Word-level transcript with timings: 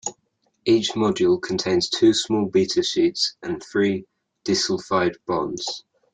Each 0.65 0.93
module 0.93 1.39
contains 1.39 1.87
two 1.87 2.15
small 2.15 2.47
beta 2.47 2.81
sheets 2.81 3.35
and 3.43 3.61
three 3.61 4.07
disulfide 4.43 5.13
bonds. 5.27 5.83